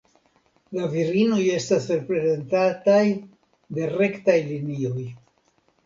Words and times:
La 0.77 0.87
virinoj 0.93 1.41
estas 1.59 1.85
representataj 1.95 3.05
de 3.79 3.89
rektaj 3.97 4.43
linioj. 4.53 5.11